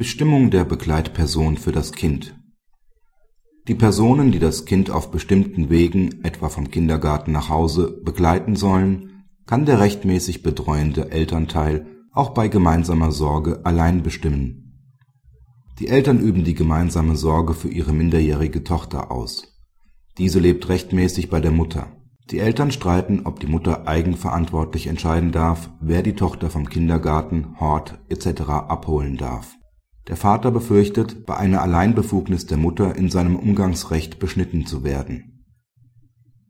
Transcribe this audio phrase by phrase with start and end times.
[0.00, 2.34] Bestimmung der Begleitperson für das Kind
[3.68, 9.26] Die Personen, die das Kind auf bestimmten Wegen, etwa vom Kindergarten nach Hause, begleiten sollen,
[9.44, 14.80] kann der rechtmäßig betreuende Elternteil auch bei gemeinsamer Sorge allein bestimmen.
[15.78, 19.52] Die Eltern üben die gemeinsame Sorge für ihre minderjährige Tochter aus.
[20.16, 21.88] Diese lebt rechtmäßig bei der Mutter.
[22.30, 27.98] Die Eltern streiten, ob die Mutter eigenverantwortlich entscheiden darf, wer die Tochter vom Kindergarten, Hort
[28.08, 28.40] etc.
[28.48, 29.59] abholen darf
[30.10, 35.44] der Vater befürchtet, bei einer Alleinbefugnis der Mutter in seinem Umgangsrecht beschnitten zu werden.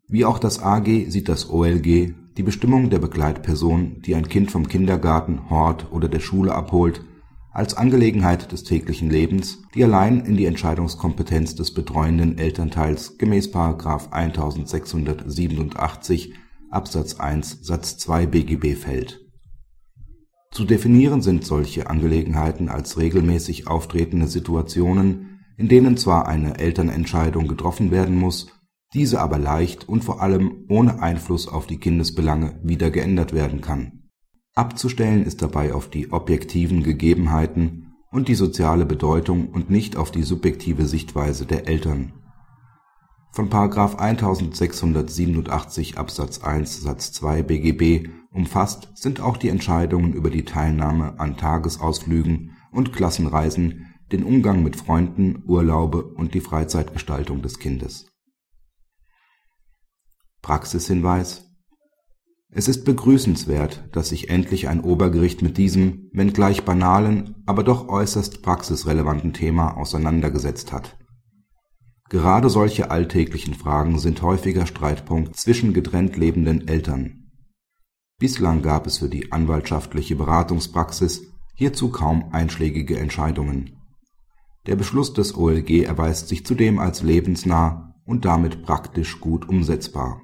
[0.09, 4.66] Wie auch das AG sieht das OLG die Bestimmung der Begleitperson, die ein Kind vom
[4.66, 7.04] Kindergarten, Hort oder der Schule abholt,
[7.52, 13.52] als Angelegenheit des täglichen Lebens, die allein in die Entscheidungskompetenz des betreuenden Elternteils gemäß§
[14.10, 16.32] 1687
[16.70, 19.30] Absatz 1 Satz 2 BGB fällt
[20.60, 27.90] zu definieren sind solche Angelegenheiten als regelmäßig auftretende Situationen, in denen zwar eine Elternentscheidung getroffen
[27.90, 28.48] werden muss,
[28.93, 34.02] diese aber leicht und vor allem ohne Einfluss auf die Kindesbelange wieder geändert werden kann.
[34.54, 40.24] Abzustellen ist dabei auf die objektiven Gegebenheiten und die soziale Bedeutung und nicht auf die
[40.24, 42.13] subjektive Sichtweise der Eltern.
[43.32, 43.48] Von§
[43.96, 51.36] 1687 Absatz 1 Satz 2 BGB Umfasst sind auch die Entscheidungen über die Teilnahme an
[51.36, 58.06] Tagesausflügen und Klassenreisen, den Umgang mit Freunden, Urlaube und die Freizeitgestaltung des Kindes.
[60.42, 61.48] Praxishinweis
[62.51, 68.42] Es ist begrüßenswert, dass sich endlich ein Obergericht mit diesem, wenngleich banalen, aber doch äußerst
[68.42, 70.97] praxisrelevanten Thema auseinandergesetzt hat.
[72.08, 77.19] Gerade solche alltäglichen Fragen sind häufiger Streitpunkt zwischen getrennt lebenden Eltern
[78.21, 83.78] Bislang gab es für die anwaltschaftliche Beratungspraxis hierzu kaum einschlägige Entscheidungen.
[84.66, 90.20] Der Beschluss des OLG erweist sich zudem als lebensnah und damit praktisch gut umsetzbar